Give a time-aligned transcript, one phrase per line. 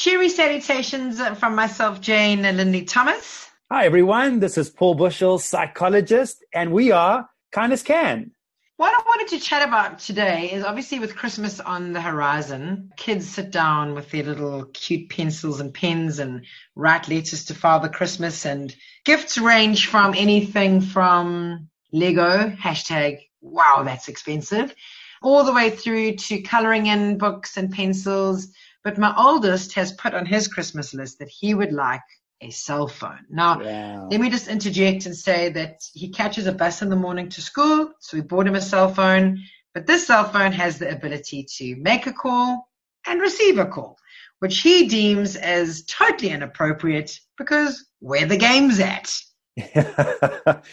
[0.00, 3.50] Cheery salutations from myself, Jane and Lindy Thomas.
[3.70, 4.40] Hi, everyone.
[4.40, 8.30] This is Paul Bushell, psychologist, and we are KindnessCan.
[8.78, 13.28] What I wanted to chat about today is obviously with Christmas on the horizon, kids
[13.28, 18.46] sit down with their little cute pencils and pens and write letters to Father Christmas,
[18.46, 18.74] and
[19.04, 24.74] gifts range from anything from Lego, hashtag, wow, that's expensive,
[25.20, 28.48] all the way through to coloring in books and pencils.
[28.82, 32.00] But my oldest has put on his Christmas list that he would like
[32.40, 33.26] a cell phone.
[33.28, 34.08] Now, wow.
[34.10, 37.42] let me just interject and say that he catches a bus in the morning to
[37.42, 39.38] school, so we bought him a cell phone.
[39.74, 42.68] But this cell phone has the ability to make a call
[43.06, 43.96] and receive a call,
[44.38, 49.12] which he deems as totally inappropriate because where the game's at.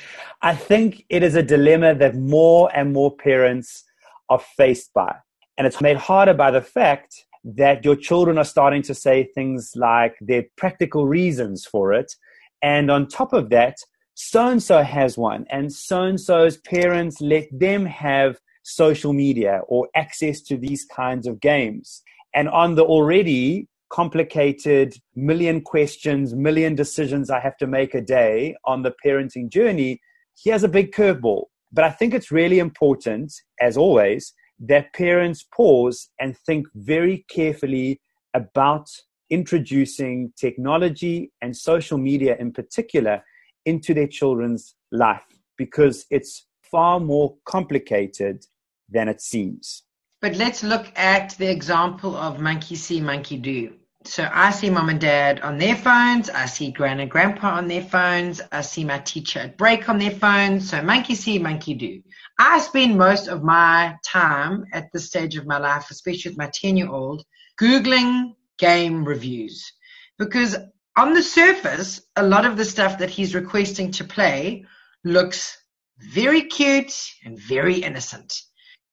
[0.41, 3.83] I think it is a dilemma that more and more parents
[4.29, 5.15] are faced by.
[5.57, 9.71] And it's made harder by the fact that your children are starting to say things
[9.75, 12.13] like their practical reasons for it.
[12.61, 13.77] And on top of that,
[14.15, 19.61] so and so has one, and so and so's parents let them have social media
[19.67, 22.01] or access to these kinds of games.
[22.33, 28.55] And on the already complicated million questions, million decisions I have to make a day
[28.65, 30.01] on the parenting journey,
[30.43, 31.45] here's a big curveball.
[31.71, 38.01] But I think it's really important, as always, that parents pause and think very carefully
[38.33, 38.89] about
[39.29, 43.23] introducing technology and social media in particular
[43.65, 45.25] into their children's life
[45.57, 48.45] because it's far more complicated
[48.89, 49.83] than it seems.
[50.21, 53.73] But let's look at the example of monkey see, monkey do.
[54.07, 56.29] So I see mom and dad on their phones.
[56.29, 58.41] I see gran and grandpa on their phones.
[58.51, 60.69] I see my teacher at break on their phones.
[60.69, 62.01] So monkey see, monkey do.
[62.39, 66.49] I spend most of my time at this stage of my life, especially with my
[66.53, 67.25] 10 year old,
[67.59, 69.73] Googling game reviews.
[70.17, 70.55] Because
[70.95, 74.65] on the surface, a lot of the stuff that he's requesting to play
[75.03, 75.57] looks
[75.99, 76.93] very cute
[77.25, 78.41] and very innocent.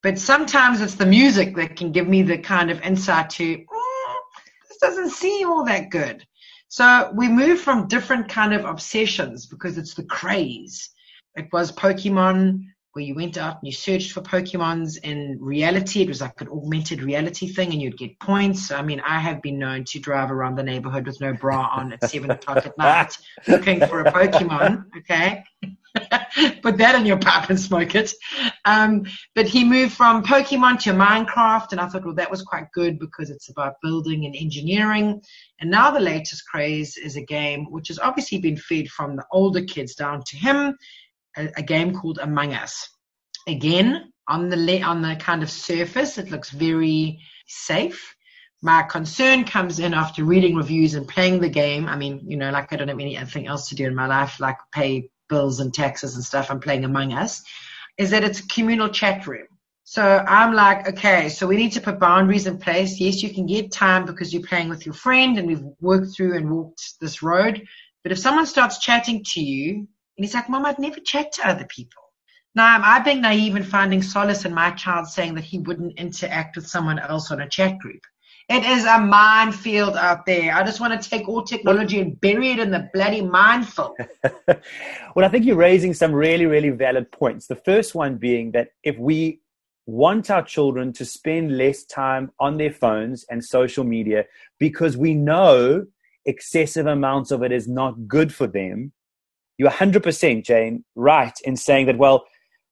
[0.03, 3.84] But sometimes it's the music that can give me the kind of insight to, mm,
[4.84, 6.27] doesn't seem all that good.
[6.69, 10.91] So we move from different kind of obsessions because it's the craze.
[11.37, 16.03] It was Pokemon where you went out and you searched for Pokemons in reality.
[16.03, 18.71] It was like an augmented reality thing and you'd get points.
[18.71, 21.93] I mean, I have been known to drive around the neighborhood with no bra on
[21.93, 23.17] at seven o'clock at night
[23.49, 24.84] looking for a Pokemon.
[24.99, 25.43] Okay.
[26.62, 28.12] Put that in your pipe and smoke it.
[28.65, 32.71] Um, but he moved from Pokemon to Minecraft, and I thought, well, that was quite
[32.72, 35.22] good because it's about building and engineering.
[35.60, 39.25] And now the latest craze is a game which has obviously been fed from the
[39.31, 40.77] older kids down to him,
[41.37, 42.88] a, a game called Among Us.
[43.47, 48.15] Again, on the le- on the kind of surface, it looks very safe.
[48.62, 51.87] My concern comes in after reading reviews and playing the game.
[51.87, 54.41] I mean, you know, like I don't have anything else to do in my life,
[54.41, 56.51] like pay bills and taxes and stuff.
[56.51, 57.43] I'm playing Among Us.
[57.99, 59.47] Is that it's a communal chat room.
[59.85, 62.99] So I'm like, okay, so we need to put boundaries in place.
[62.99, 66.37] Yes, you can get time because you're playing with your friend and we've worked through
[66.37, 67.62] and walked this road.
[68.03, 71.49] But if someone starts chatting to you and he's like, Mom, I've never chat to
[71.49, 72.03] other people.
[72.55, 75.99] Now, am I being naive and finding solace in my child saying that he wouldn't
[75.99, 78.01] interact with someone else on a chat group?
[78.49, 80.55] It is a minefield out there.
[80.55, 83.97] I just want to take all technology and bury it in the bloody minefield.
[85.16, 87.47] well, I think you're raising some really, really valid points.
[87.47, 89.41] The first one being that if we
[89.87, 94.25] want our children to spend less time on their phones and social media
[94.59, 95.87] because we know
[96.26, 98.93] excessive amounts of it is not good for them,
[99.56, 102.26] you're 100%, Jane, right in saying that, well,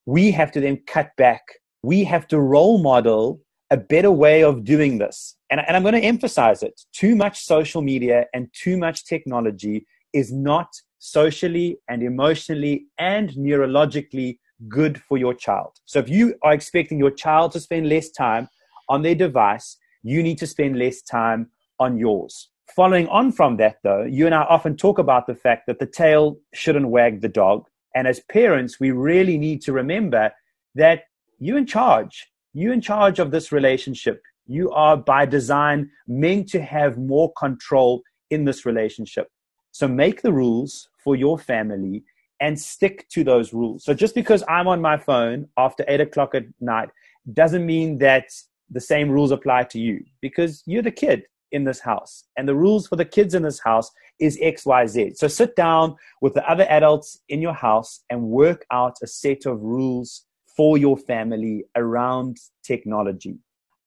[0.05, 1.43] we have to then cut back.
[1.83, 3.41] We have to role model
[3.73, 5.37] a better way of doing this.
[5.51, 9.87] And, and I'm going to emphasize it too much social media and too much technology
[10.13, 10.69] is not
[10.99, 14.39] socially and emotionally and neurologically
[14.69, 15.73] good for your child.
[15.87, 18.47] So if you are expecting your child to spend less time
[18.91, 21.49] on their device, you need to spend less time
[21.81, 22.51] on yours.
[22.77, 25.87] Following on from that, though, you and I often talk about the fact that the
[25.87, 27.65] tail shouldn't wag the dog.
[27.95, 30.31] And as parents, we really need to remember
[30.75, 31.05] that
[31.39, 32.29] you're in charge.
[32.55, 34.23] You're in charge of this relationship.
[34.47, 39.29] You are, by design, meant to have more control in this relationship.
[39.71, 42.05] So make the rules for your family
[42.41, 43.85] and stick to those rules.
[43.85, 46.91] So just because I'm on my phone after eight o'clock at night
[47.33, 48.27] doesn't mean that
[48.71, 52.55] the same rules apply to you because you're the kid in this house and the
[52.55, 56.67] rules for the kids in this house is xyz so sit down with the other
[56.71, 60.25] adults in your house and work out a set of rules
[60.57, 63.39] for your family around technology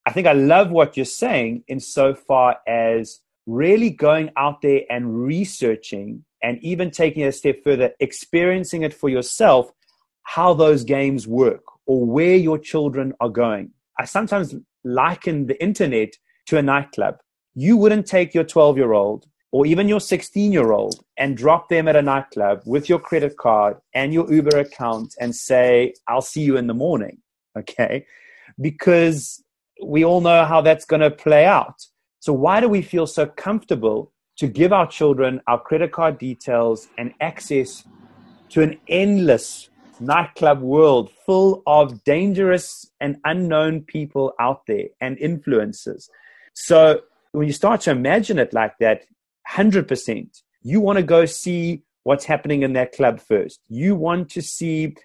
[0.06, 4.82] i think i love what you're saying in so far as really going out there
[4.90, 9.72] and researching and even taking it a step further, experiencing it for yourself,
[10.24, 13.72] how those games work or where your children are going.
[14.00, 16.14] I sometimes liken the internet
[16.48, 17.18] to a nightclub.
[17.56, 21.70] You wouldn't take your 12 year old or even your 16 year old and drop
[21.70, 26.22] them at a nightclub with your credit card and your Uber account and say, I'll
[26.22, 27.20] see you in the morning.
[27.58, 28.06] Okay.
[28.60, 29.42] Because
[29.82, 31.78] we all know how that's going to play out.
[32.20, 36.90] So, why do we feel so comfortable to give our children our credit card details
[36.98, 37.86] and access
[38.50, 39.70] to an endless
[40.02, 46.10] nightclub world full of dangerous and unknown people out there and influences?
[46.54, 47.00] So,
[47.32, 49.06] when you start to imagine it like that,
[49.52, 53.60] 100%, you want to go see what's happening in that club first.
[53.68, 54.96] You want to see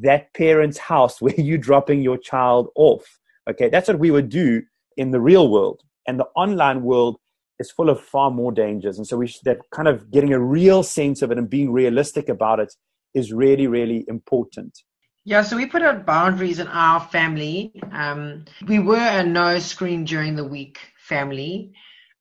[0.00, 3.18] that parent's house where you're dropping your child off.
[3.48, 4.62] Okay, that's what we would do
[4.96, 5.82] in the real world.
[6.06, 7.16] And the online world
[7.58, 8.98] is full of far more dangers.
[8.98, 11.72] And so we should, that kind of getting a real sense of it and being
[11.72, 12.74] realistic about it
[13.14, 14.78] is really, really important.
[15.24, 17.72] Yeah, so we put out boundaries in our family.
[17.92, 21.74] Um, we were a no screen during the week family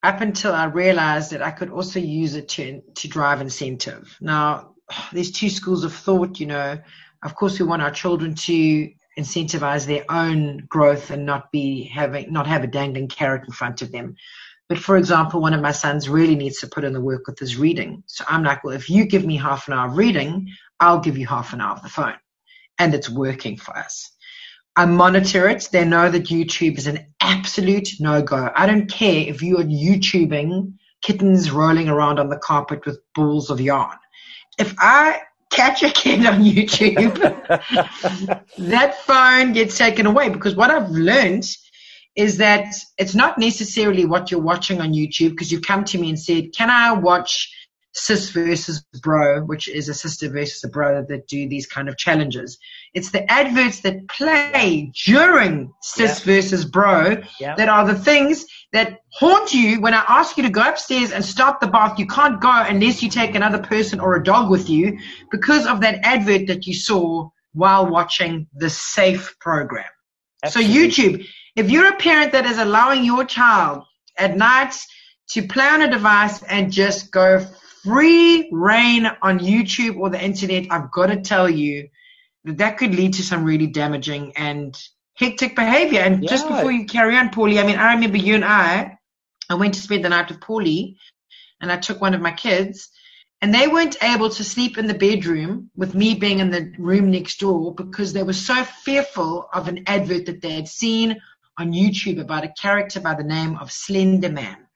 [0.08, 4.18] up until I realized that I could also use it to, to drive incentive.
[4.22, 4.76] Now,
[5.12, 6.80] there's two schools of thought, you know.
[7.24, 8.90] Of course, we want our children to
[9.20, 13.82] incentivize their own growth and not be having, not have a dangling carrot in front
[13.82, 14.16] of them.
[14.70, 17.38] But for example, one of my sons really needs to put in the work with
[17.38, 18.04] his reading.
[18.06, 20.48] So I'm like, well, if you give me half an hour of reading,
[20.80, 22.16] I'll give you half an hour of the phone.
[22.80, 24.12] And it's working for us.
[24.78, 25.68] I monitor it.
[25.72, 28.52] They know that YouTube is an absolute no go.
[28.56, 30.72] I don't care if you are YouTubing
[31.02, 33.98] kittens rolling around on the carpet with balls of yarn.
[34.60, 37.16] If I catch a kid on YouTube,
[38.60, 41.50] that phone gets taken away because what I've learned
[42.16, 46.10] is that it's not necessarily what you're watching on YouTube because you come to me
[46.10, 47.52] and said, Can I watch
[47.98, 51.98] sis versus bro, which is a sister versus a brother that do these kind of
[51.98, 52.60] challenges.
[52.94, 56.34] It's the adverts that play during sis yeah.
[56.34, 57.56] versus bro yeah.
[57.56, 61.26] that are the things that haunt you when I ask you to go upstairs and
[61.26, 61.98] start the bath.
[61.98, 64.98] You can't go unless you take another person or a dog with you
[65.32, 69.86] because of that advert that you saw while watching the safe program.
[70.44, 70.92] Absolutely.
[70.92, 73.84] So YouTube, if you're a parent that is allowing your child
[74.18, 74.76] at night
[75.30, 77.46] to play on a device and just go
[77.88, 81.90] free reign on YouTube or the internet, I've got to tell you
[82.44, 84.78] that that could lead to some really damaging and
[85.16, 86.02] hectic behavior.
[86.02, 86.30] And yeah.
[86.30, 88.98] just before you carry on, Paulie, I mean, I remember you and I,
[89.50, 90.98] I went to spend the night with Paulie
[91.62, 92.90] and I took one of my kids
[93.42, 97.12] and they weren't able to sleep in the bedroom with me being in the room
[97.12, 101.18] next door because they were so fearful of an advert that they had seen
[101.58, 104.67] on YouTube about a character by the name of Slender Man.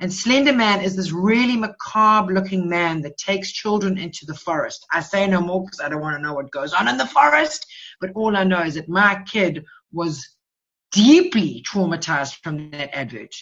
[0.00, 4.86] And Slender Man is this really macabre looking man that takes children into the forest.
[4.92, 7.06] I say no more because I don't want to know what goes on in the
[7.06, 7.66] forest,
[8.00, 10.36] but all I know is that my kid was
[10.92, 13.34] deeply traumatized from that advert.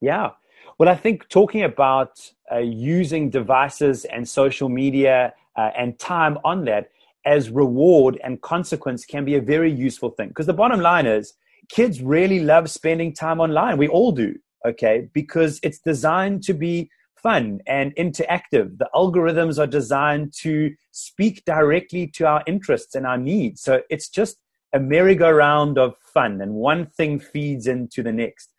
[0.00, 0.30] Yeah.
[0.78, 2.18] Well, I think talking about
[2.50, 6.90] uh, using devices and social media uh, and time on that
[7.26, 10.28] as reward and consequence can be a very useful thing.
[10.28, 11.34] Because the bottom line is,
[11.68, 13.76] kids really love spending time online.
[13.76, 14.36] We all do
[14.66, 15.08] okay?
[15.12, 16.90] Because it's designed to be
[17.22, 18.78] fun and interactive.
[18.78, 23.60] The algorithms are designed to speak directly to our interests and our needs.
[23.62, 24.38] So it's just
[24.72, 28.52] a merry-go-round of fun, and one thing feeds into the next.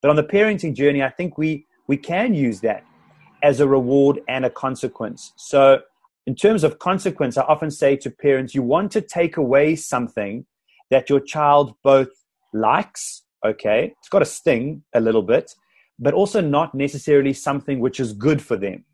[0.00, 2.84] But on the parenting journey, I think we we can use that
[3.42, 5.32] as a reward and a consequence.
[5.36, 5.80] So
[6.26, 10.44] in terms of consequence, I often say to parents, you want to take away something
[10.90, 12.10] that your child both
[12.52, 13.94] likes okay?
[13.98, 15.54] It's got a sting a little bit
[15.98, 18.84] but also not necessarily something which is good for them.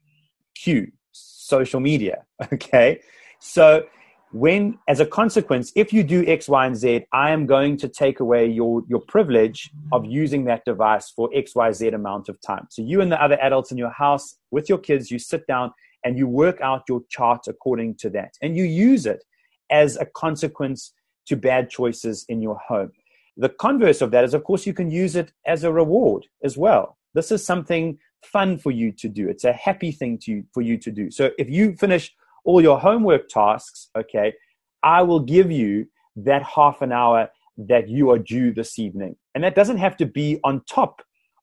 [0.55, 3.01] Cue social media okay?
[3.41, 3.85] So
[4.33, 7.87] when as a consequence if you do x y and z i am going to
[7.87, 12.67] take away your your privilege of using that device for xyz amount of time.
[12.71, 15.73] So you and the other adults in your house with your kids you sit down
[16.05, 18.35] and you work out your chart according to that.
[18.43, 19.25] And you use it
[19.71, 20.93] as a consequence
[21.27, 22.93] to bad choices in your home
[23.37, 26.57] the converse of that is, of course, you can use it as a reward as
[26.57, 26.99] well.
[27.14, 29.29] This is something fun for you to do.
[29.29, 31.11] It's a happy thing to, for you to do.
[31.11, 32.12] So if you finish
[32.45, 34.35] all your homework tasks, okay,
[34.83, 35.87] I will give you
[36.17, 39.17] that half an hour that you are due this evening.
[39.35, 41.03] And that doesn't have to be on top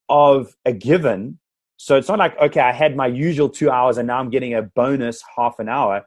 [0.09, 1.39] of a given.
[1.77, 4.53] So it's not like, okay, I had my usual two hours and now I'm getting
[4.53, 6.03] a bonus half an hour.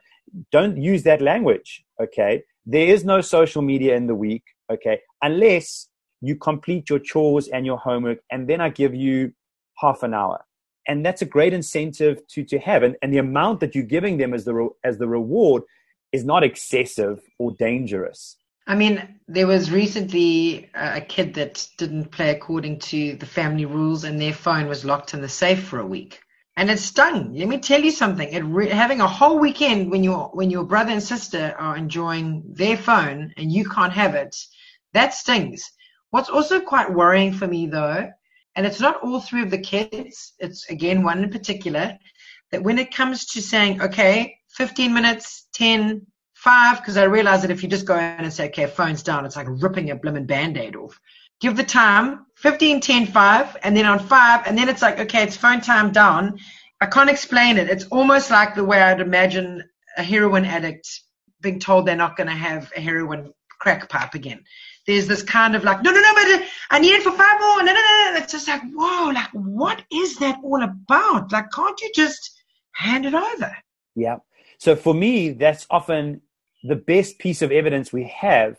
[0.50, 2.42] Don't use that language, okay?
[2.66, 5.88] There is no social media in the week okay, unless
[6.20, 9.32] you complete your chores and your homework, and then I give you
[9.76, 10.44] half an hour.
[10.86, 12.82] and that's a great incentive to to have.
[12.82, 15.62] And, and the amount that you're giving them as the re- as the reward
[16.12, 18.36] is not excessive or dangerous.
[18.66, 18.96] I mean,
[19.28, 24.32] there was recently a kid that didn't play according to the family rules, and their
[24.32, 26.20] phone was locked in the safe for a week,
[26.56, 27.34] and it's stung.
[27.34, 30.64] Let me tell you something: it re- having a whole weekend when your when your
[30.64, 34.36] brother and sister are enjoying their phone and you can't have it,
[34.92, 35.70] that stings.
[36.10, 38.08] What's also quite worrying for me, though,
[38.54, 41.98] and it's not all three of the kids; it's again one in particular.
[42.50, 46.06] That when it comes to saying, okay, 15 minutes, 10,
[46.44, 49.24] Five, because I realize that if you just go in and say, okay, phone's down,
[49.24, 51.00] it's like ripping a blimmin' band-aid off.
[51.40, 55.22] Give the time, 15, 10, 5, and then on 5, and then it's like, okay,
[55.22, 56.38] it's phone time down.
[56.80, 57.68] I can't explain it.
[57.68, 59.62] It's almost like the way I'd imagine
[59.96, 60.88] a heroin addict
[61.40, 64.42] being told they're not going to have a heroin crack pipe again.
[64.86, 67.40] There's this kind of like, no, no, no, but uh, I need it for five
[67.40, 67.62] more.
[67.62, 68.14] No, no, no.
[68.16, 71.32] It's just like, whoa, like, what is that all about?
[71.32, 73.56] Like, can't you just hand it over?
[73.94, 74.16] Yeah.
[74.58, 76.20] So for me, that's often
[76.62, 78.58] the best piece of evidence we have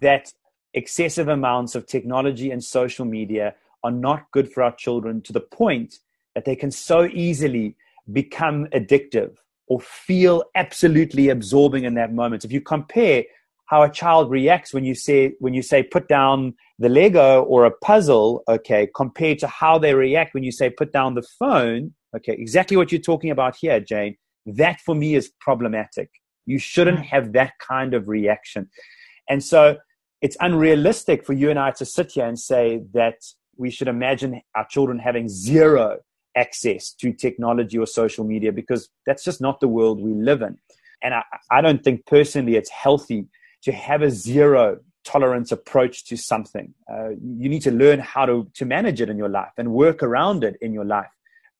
[0.00, 0.32] that
[0.74, 5.40] excessive amounts of technology and social media are not good for our children to the
[5.40, 5.98] point
[6.34, 7.76] that they can so easily
[8.12, 9.36] become addictive
[9.66, 12.44] or feel absolutely absorbing in that moment.
[12.44, 13.24] If you compare
[13.66, 17.64] how a child reacts when you say when you say put down the Lego or
[17.64, 21.94] a puzzle, okay, compared to how they react when you say put down the phone,
[22.16, 24.16] okay, exactly what you're talking about here, Jane.
[24.44, 26.10] That for me is problematic.
[26.46, 28.68] You shouldn't have that kind of reaction.
[29.28, 29.76] And so
[30.22, 33.22] it's unrealistic for you and I to sit here and say that
[33.56, 35.98] we should imagine our children having zero
[36.36, 40.58] access to technology or social media because that's just not the world we live in.
[41.02, 43.26] And I, I don't think personally it's healthy
[43.62, 46.74] to have a zero tolerance approach to something.
[46.90, 50.02] Uh, you need to learn how to, to manage it in your life and work
[50.02, 51.10] around it in your life,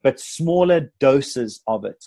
[0.02, 2.04] but smaller doses of it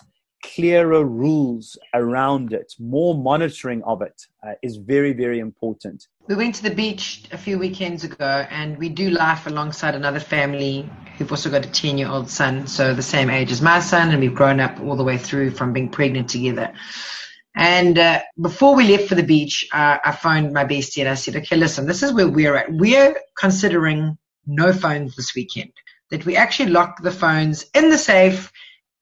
[0.54, 6.06] clearer rules around it, more monitoring of it uh, is very, very important.
[6.26, 10.20] We went to the beach a few weekends ago and we do life alongside another
[10.20, 13.80] family who've also got a 10 year old son, so the same age as my
[13.80, 16.72] son, and we've grown up all the way through from being pregnant together.
[17.56, 21.14] And uh, before we left for the beach, uh, I phoned my bestie and I
[21.14, 22.72] said, okay, listen, this is where we're at.
[22.72, 25.72] We're considering no phones this weekend,
[26.10, 28.52] that we actually lock the phones in the safe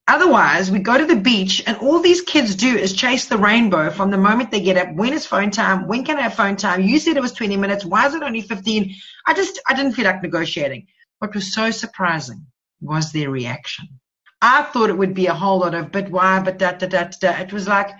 [0.08, 3.88] Otherwise, we go to the beach and all these kids do is chase the rainbow
[3.88, 4.94] from the moment they get up.
[4.94, 5.86] When is phone time?
[5.86, 6.82] When can I have phone time?
[6.82, 7.84] You said it was 20 minutes.
[7.84, 8.94] Why is it only 15?
[9.26, 10.88] I just, I didn't feel like negotiating.
[11.20, 12.46] What was so surprising
[12.80, 14.00] was their reaction.
[14.40, 17.04] I thought it would be a whole lot of, but why, but da, da, da,
[17.20, 17.38] da.
[17.38, 17.90] It was like,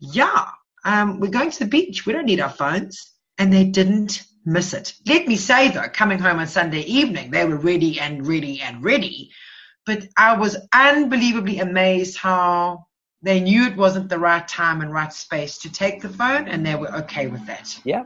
[0.00, 0.48] yeah,
[0.84, 2.04] um, we're going to the beach.
[2.04, 3.12] We don't need our phones.
[3.38, 4.94] And they didn't miss it.
[5.06, 8.82] Let me say though, coming home on Sunday evening, they were ready and ready and
[8.82, 9.30] ready
[9.86, 12.86] but I was unbelievably amazed how
[13.22, 16.66] they knew it wasn't the right time and right space to take the phone and
[16.66, 17.78] they were okay with that.
[17.84, 18.04] Yeah.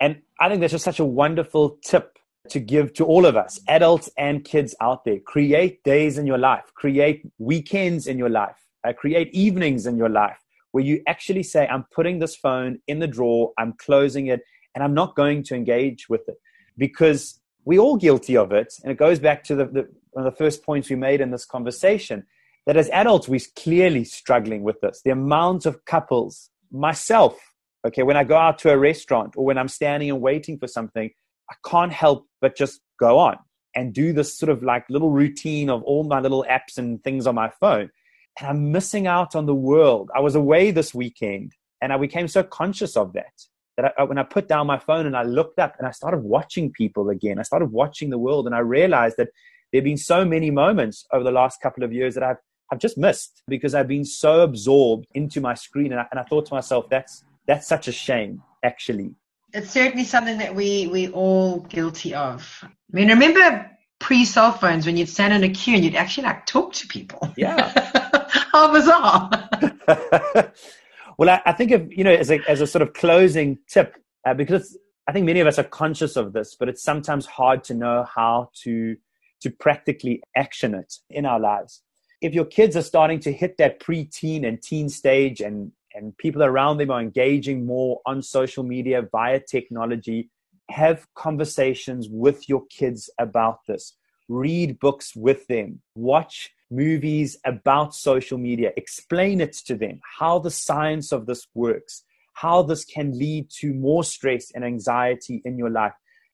[0.00, 2.18] And I think that's just such a wonderful tip
[2.50, 5.18] to give to all of us, adults and kids out there.
[5.18, 10.10] Create days in your life, create weekends in your life, uh, create evenings in your
[10.10, 10.38] life
[10.72, 14.40] where you actually say, I'm putting this phone in the drawer, I'm closing it,
[14.74, 16.36] and I'm not going to engage with it.
[16.76, 18.74] Because we're all guilty of it.
[18.82, 21.30] And it goes back to the, the, one of the first points we made in
[21.30, 22.26] this conversation
[22.66, 25.02] that as adults, we're clearly struggling with this.
[25.04, 27.38] The amount of couples, myself,
[27.86, 30.66] okay, when I go out to a restaurant or when I'm standing and waiting for
[30.66, 31.10] something,
[31.50, 33.36] I can't help but just go on
[33.74, 37.26] and do this sort of like little routine of all my little apps and things
[37.26, 37.90] on my phone.
[38.38, 40.10] And I'm missing out on the world.
[40.14, 41.52] I was away this weekend
[41.82, 43.32] and I became so conscious of that
[43.76, 46.18] that I, when I put down my phone and I looked up and I started
[46.18, 49.28] watching people again, I started watching the world and I realized that
[49.72, 52.36] there have been so many moments over the last couple of years that I've,
[52.72, 55.92] I've just missed because I've been so absorbed into my screen.
[55.92, 59.10] And I, and I thought to myself, that's, that's such a shame, actually.
[59.52, 62.60] It's certainly something that we, we all guilty of.
[62.62, 66.24] I mean, remember pre cell phones when you'd stand in a queue and you'd actually
[66.24, 67.32] like talk to people.
[67.36, 67.72] Yeah.
[68.52, 69.30] How bizarre.
[71.18, 73.96] well, I, I, think of, you know, as a, as a sort of closing tip,
[74.26, 77.64] uh, because I think many of us are conscious of this, but it's sometimes hard
[77.64, 78.96] to know how to
[79.44, 81.82] to practically action it in our lives.
[82.22, 86.42] If your kids are starting to hit that preteen and teen stage and, and people
[86.42, 90.30] around them are engaging more on social media via technology,
[90.70, 93.98] have conversations with your kids about this.
[94.30, 95.82] Read books with them.
[95.94, 98.72] Watch movies about social media.
[98.76, 102.04] Explain it to them how the science of this works,
[102.34, 105.92] how this can lead to more stress and anxiety in your life.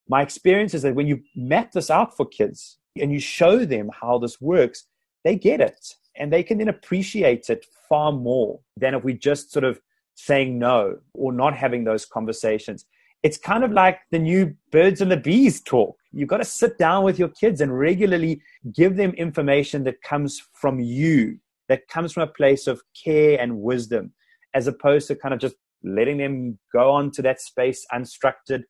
[0.09, 3.90] My experience is that when you map this out for kids, and you show them
[4.00, 4.87] how this works,
[5.25, 9.52] they get it and they can then appreciate it far more than if we just
[9.52, 9.80] sort of
[10.14, 12.85] saying no or not having those conversations.
[13.23, 15.97] It's kind of like the new birds and the bees talk.
[16.12, 18.40] You've got to sit down with your kids and regularly
[18.75, 21.38] give them information that comes from you,
[21.69, 24.12] that comes from a place of care and wisdom,
[24.55, 28.62] as opposed to kind of just letting them go on to that space unstructured,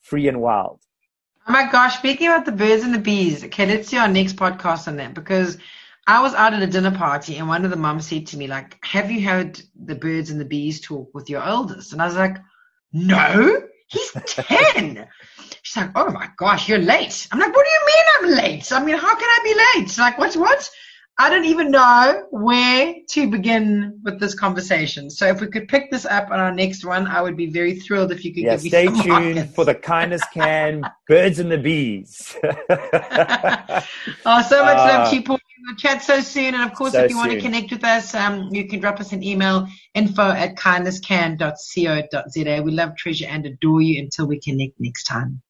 [0.00, 0.80] free and wild.
[1.46, 4.36] Oh my gosh, speaking about the birds and the bees, okay, let's do our next
[4.36, 5.56] podcast on that because
[6.06, 8.46] I was out at a dinner party and one of the mums said to me,
[8.46, 11.92] like, have you heard the birds and the bees talk with your eldest?
[11.92, 12.36] And I was like,
[12.92, 15.06] no, he's 10.
[15.68, 17.28] She's like, oh my gosh, you're late.
[17.30, 18.04] I'm like, what do you mean
[18.40, 18.72] I'm late?
[18.72, 19.88] I mean, how can I be late?
[19.90, 20.70] She's like, what, what?
[21.18, 25.10] I don't even know where to begin with this conversation.
[25.10, 27.74] So if we could pick this up on our next one, I would be very
[27.74, 28.94] thrilled if you could yeah, give me some.
[28.94, 29.54] stay tuned markets.
[29.54, 32.34] for the kindness can birds and the bees.
[34.24, 35.38] Oh, so much Uh, love to you, Paul.
[35.66, 36.54] We'll chat so soon.
[36.54, 39.00] And of course, So if you want to connect with us, um, you can drop
[39.00, 42.62] us an email info at kindnesscan.co.za.
[42.62, 45.42] We love, treasure, and adore you until we connect next time.